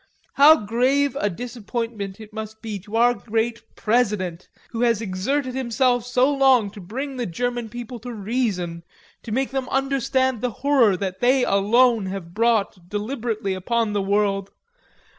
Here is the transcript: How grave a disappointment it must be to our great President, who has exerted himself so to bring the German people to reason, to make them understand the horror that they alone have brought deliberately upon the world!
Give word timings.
How 0.33 0.55
grave 0.65 1.15
a 1.19 1.29
disappointment 1.29 2.19
it 2.19 2.33
must 2.33 2.59
be 2.63 2.79
to 2.79 2.95
our 2.95 3.13
great 3.13 3.61
President, 3.75 4.49
who 4.71 4.81
has 4.81 4.99
exerted 4.99 5.53
himself 5.53 6.07
so 6.07 6.67
to 6.69 6.81
bring 6.81 7.17
the 7.17 7.27
German 7.27 7.69
people 7.69 7.99
to 7.99 8.11
reason, 8.11 8.81
to 9.21 9.31
make 9.31 9.51
them 9.51 9.69
understand 9.69 10.41
the 10.41 10.49
horror 10.65 10.97
that 10.97 11.19
they 11.19 11.43
alone 11.45 12.07
have 12.07 12.33
brought 12.33 12.89
deliberately 12.89 13.53
upon 13.53 13.93
the 13.93 14.01
world! 14.01 14.49